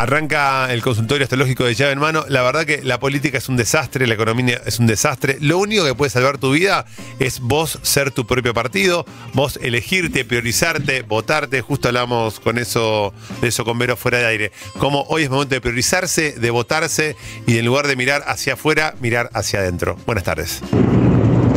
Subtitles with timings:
[0.00, 2.24] Arranca el consultorio astrológico de llave en mano.
[2.26, 5.36] La verdad que la política es un desastre, la economía es un desastre.
[5.40, 6.86] Lo único que puede salvar tu vida
[7.18, 11.60] es vos ser tu propio partido, vos elegirte, priorizarte, votarte.
[11.60, 13.12] Justo hablamos con eso,
[13.42, 14.52] de eso con Vero fuera de aire.
[14.78, 17.14] Como hoy es momento de priorizarse, de votarse
[17.46, 19.98] y en lugar de mirar hacia afuera, mirar hacia adentro.
[20.06, 20.62] Buenas tardes.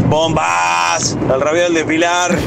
[0.10, 2.38] Bombas, el rabiol de Pilar.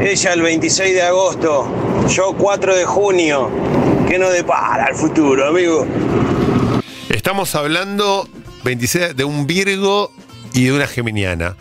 [0.00, 3.91] Ella el 26 de agosto, yo 4 de junio.
[4.12, 5.86] ¿Qué nos depara el futuro, amigo?
[7.08, 8.28] Estamos hablando
[8.62, 10.12] 26 de un Virgo
[10.52, 11.56] y de una Geminiana.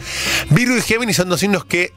[0.50, 1.94] Virgo y Géminis son dos signos que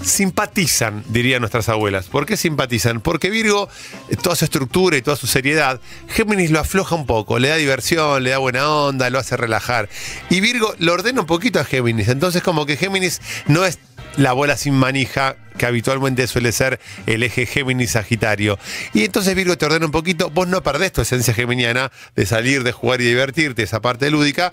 [0.00, 2.06] simpatizan, dirían nuestras abuelas.
[2.06, 3.00] ¿Por qué simpatizan?
[3.00, 3.68] Porque Virgo,
[4.08, 7.56] eh, toda su estructura y toda su seriedad, Géminis lo afloja un poco, le da
[7.56, 9.88] diversión, le da buena onda, lo hace relajar.
[10.28, 12.06] Y Virgo lo ordena un poquito a Géminis.
[12.06, 13.80] Entonces, como que Géminis no es
[14.16, 18.58] la bola sin manija que habitualmente suele ser el eje Géminis-Sagitario.
[18.94, 22.62] Y entonces Virgo te ordena un poquito, vos no perdés tu esencia geminiana de salir,
[22.62, 24.52] de jugar y divertirte, esa parte lúdica,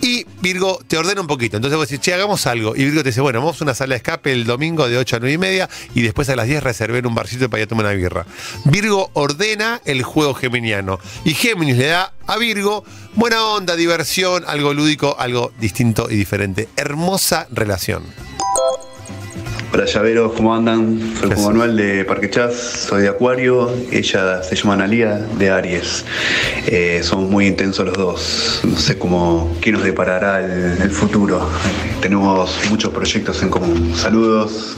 [0.00, 1.56] y Virgo te ordena un poquito.
[1.56, 2.76] Entonces vos decís, che, hagamos algo.
[2.76, 5.16] Y Virgo te dice, bueno, vamos a una sala de escape el domingo de 8
[5.16, 7.68] a 9 y media y después a las 10 reserven un barcito para ir a
[7.68, 8.26] tomar una birra.
[8.64, 14.72] Virgo ordena el juego geminiano y Géminis le da a Virgo buena onda, diversión, algo
[14.72, 16.68] lúdico, algo distinto y diferente.
[16.76, 18.23] Hermosa relación.
[19.74, 21.00] Hola llaveros, ¿cómo andan?
[21.20, 21.30] Soy.
[21.34, 26.04] Juan Manuel de Parque Chas, soy de Acuario, ella se llama Analia de Aries.
[26.68, 31.50] Eh, somos muy intensos los dos, no sé cómo, qué nos deparará el, el futuro.
[32.00, 33.92] Tenemos muchos proyectos en común.
[33.96, 34.76] Saludos.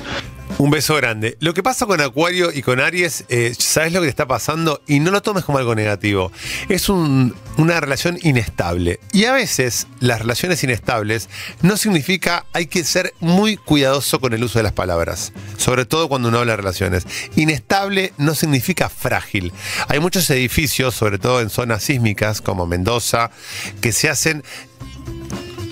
[0.59, 1.37] Un beso grande.
[1.41, 4.81] Lo que pasa con Acuario y con Aries, eh, ¿sabes lo que te está pasando?
[4.87, 6.33] Y no lo tomes como algo negativo.
[6.71, 8.99] Es un- una relación inestable.
[9.13, 11.29] Y a veces las relaciones inestables
[11.61, 15.35] no significa hay que ser muy cuidadoso con el uso de las palabras.
[15.59, 17.07] Sobre todo cuando uno habla de relaciones.
[17.37, 19.53] Inestable no significa frágil.
[19.89, 23.31] Hay muchos edificios, sobre todo en zonas sísmicas como Mendoza,
[23.83, 24.43] que se hacen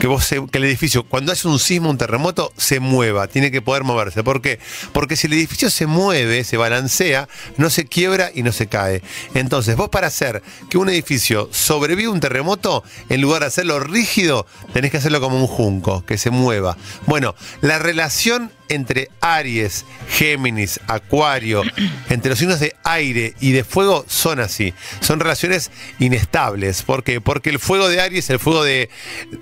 [0.04, 3.50] que, vos se- que el edificio, cuando hace un sismo, un terremoto, se mueva, tiene
[3.50, 4.22] que poder moverse.
[4.22, 4.59] ¿Por qué?
[4.92, 7.26] Porque si el edificio se mueve, se balancea,
[7.56, 9.00] no se quiebra y no se cae.
[9.32, 14.47] Entonces, vos para hacer que un edificio sobreviva un terremoto, en lugar de hacerlo rígido,
[14.75, 16.76] tenés que hacerlo como un junco, que se mueva.
[17.06, 21.63] Bueno, la relación entre Aries, Géminis, Acuario,
[22.09, 24.75] entre los signos de aire y de fuego son así.
[25.01, 26.83] Son relaciones inestables.
[26.83, 27.21] ¿Por qué?
[27.21, 28.91] Porque el fuego de Aries, el fuego de,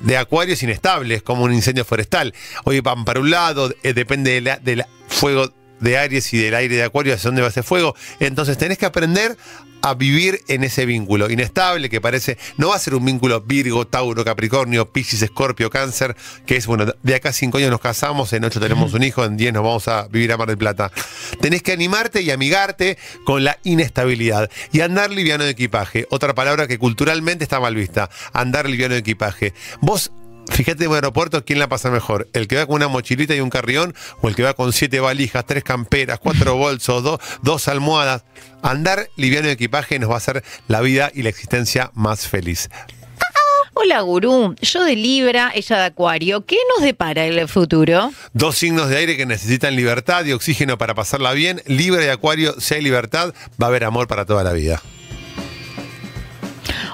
[0.01, 2.35] de Acuario es inestable, es como un incendio forestal.
[2.65, 6.85] Hoy van para un lado, eh, depende del fuego de Aries y del aire de
[6.85, 7.95] Acuario hacia dónde va ese fuego.
[8.21, 9.37] Entonces tenés que aprender
[9.83, 13.87] a vivir en ese vínculo inestable que parece, no va a ser un vínculo Virgo,
[13.87, 16.17] Tauro, Capricornio, Piscis, Escorpio, Cáncer,
[16.47, 19.25] que es, bueno, de acá a cinco años nos casamos, en ocho tenemos un hijo,
[19.25, 20.93] en diez nos vamos a vivir a Mar del Plata.
[21.41, 26.07] Tenés que animarte y amigarte con la inestabilidad y andar liviano de equipaje.
[26.11, 29.53] Otra palabra que culturalmente está mal vista, andar liviano de equipaje.
[29.81, 30.13] Vos
[30.51, 33.41] Fíjate en un aeropuerto quién la pasa mejor, el que va con una mochilita y
[33.41, 37.69] un carrión o el que va con siete valijas, tres camperas, cuatro bolsos, dos, dos
[37.69, 38.25] almohadas.
[38.63, 42.69] Andar liviano de equipaje nos va a hacer la vida y la existencia más feliz.
[43.75, 44.55] Hola, gurú.
[44.61, 46.45] Yo de Libra, ella de Acuario.
[46.45, 48.13] ¿Qué nos depara el futuro?
[48.35, 51.63] Dos signos de aire que necesitan libertad y oxígeno para pasarla bien.
[51.67, 54.83] Libra y Acuario, si hay libertad, va a haber amor para toda la vida.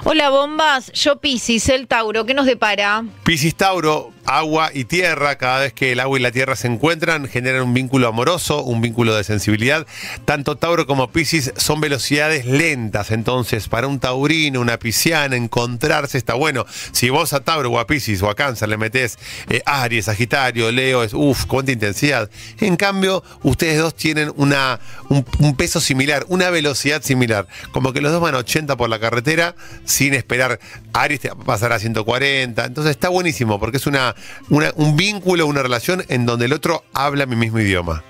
[0.05, 0.91] Hola, bombas.
[0.93, 2.25] Yo Piscis, el Tauro.
[2.25, 3.03] ¿Qué nos depara?
[3.23, 7.27] Piscis Tauro, agua y tierra, cada vez que el agua y la tierra se encuentran,
[7.27, 9.87] generan un vínculo amoroso, un vínculo de sensibilidad.
[10.25, 16.35] Tanto Tauro como Piscis son velocidades lentas, entonces para un taurino, una pisciana, encontrarse está
[16.35, 16.65] bueno.
[16.91, 19.17] Si vos a Tauro o a Piscis o a Cáncer le metés
[19.49, 22.29] eh, Aries, Sagitario, Leo, es uff, cuánta intensidad.
[22.59, 24.79] En cambio, ustedes dos tienen una,
[25.09, 27.47] un, peso similar, una velocidad similar.
[27.71, 30.59] Como que los dos van a 80 por la carretera sin esperar.
[30.93, 32.65] Aries te va a pasar a 140.
[32.65, 34.15] Entonces está buenísimo porque es una,
[34.49, 38.03] una- un vínculo, una relación en donde el otro habla mi mismo idioma.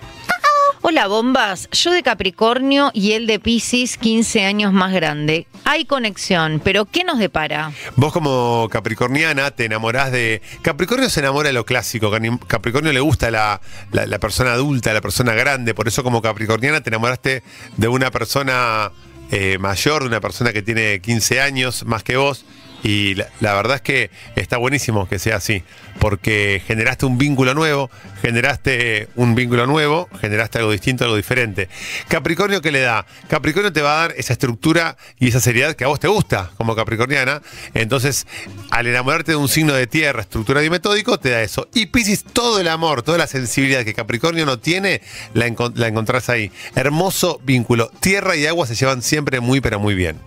[0.81, 1.67] Hola, bombas.
[1.73, 5.45] Yo de Capricornio y él de Piscis, 15 años más grande.
[5.65, 7.73] Hay conexión, pero ¿qué nos depara?
[7.97, 10.41] Vos como capricorniana te enamorás de...
[10.61, 12.09] Capricornio se enamora de lo clásico,
[12.47, 13.59] Capricornio le gusta la,
[13.91, 17.44] la- la persona adulta, la persona grande, por eso como capricorniana te enamoraste
[17.75, 18.91] de una persona
[19.31, 22.45] eh, mayor, de una persona que tiene 15 años más que vos.
[22.81, 25.63] Y la, verdad es que está buenísimo que sea así,
[25.99, 27.91] porque generaste un vínculo nuevo,
[28.21, 31.67] generaste un vínculo nuevo, generaste algo distinto, algo diferente.
[32.07, 33.05] Capricornio, ¿qué le da?
[33.27, 36.51] Capricornio te va a dar esa estructura y esa seriedad que a vos te gusta
[36.55, 37.41] como capricorniana.
[37.73, 38.27] Entonces,
[38.71, 41.67] al enamorarte de un signo de tierra, estructurado y metódico, te da eso.
[41.73, 45.01] Y Piscis, todo el amor, toda la sensibilidad que Capricornio no tiene,
[45.33, 46.51] la, encon- la encontrás ahí.
[46.75, 47.91] Hermoso vínculo.
[47.99, 50.17] Tierra y agua se llevan siempre muy, pero muy bien.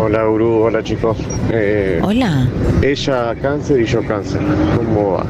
[0.00, 1.18] Hola, Uru, hola chicos.
[1.50, 2.48] Eh, Hola.
[2.82, 4.40] ella cáncer y yo cáncer.
[4.76, 5.26] ¿Cómo va?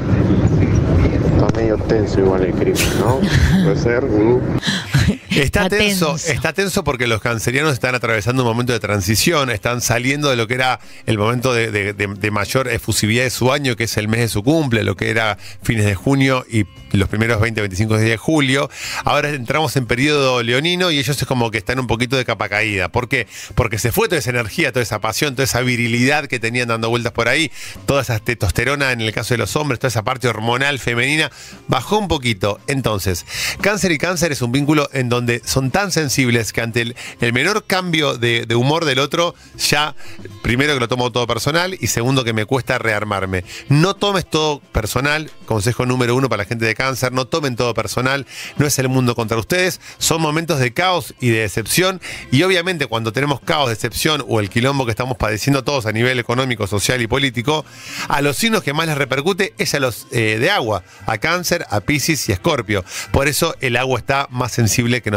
[1.32, 3.19] Está medio tenso igual el crimen, ¿no?
[3.65, 4.43] Puede ser, Uru.
[5.43, 6.32] Está, Está tenso, tenso.
[6.32, 10.46] está tenso porque los cancerianos están atravesando un momento de transición, están saliendo de lo
[10.49, 13.96] que era el momento de, de- de- de mayor efusividad de su año, que es
[13.96, 16.64] el mes de su cumple, lo que era fines de junio y
[16.96, 18.70] los primeros 20, 25 días de julio.
[19.05, 22.49] Ahora entramos en periodo leonino y ellos es como que están un poquito de capa
[22.49, 22.88] caída.
[22.88, 23.26] ¿Por qué?
[23.55, 26.88] Porque se fue toda esa energía, toda esa pasión, toda esa virilidad que tenían dando
[26.88, 27.50] vueltas por ahí,
[27.87, 31.31] toda esa testosterona en el caso de los hombres, toda esa parte hormonal femenina,
[31.69, 32.58] bajó un poquito.
[32.67, 33.26] Entonces,
[33.61, 37.64] cáncer y cáncer es un vínculo en donde son tan sensibles que ante el, menor
[37.64, 39.94] cambio de, humor del otro, ya,
[40.42, 43.44] primero que lo tomo todo personal y segundo que me cuesta rearmarme.
[43.69, 47.75] No tomes todo personal, consejo número uno para la gente de cáncer, no tomen todo
[47.75, 48.26] personal,
[48.56, 52.86] no es el mundo contra ustedes, son momentos de caos y de decepción y obviamente
[52.86, 57.00] cuando tenemos caos, decepción o el quilombo que estamos padeciendo todos a nivel económico, social
[57.00, 57.64] y político,
[58.08, 61.66] a los signos que más les repercute es a los eh, de agua, a cáncer,
[61.70, 62.84] a piscis y a escorpio.
[63.12, 65.14] Por eso el agua está más sensible que en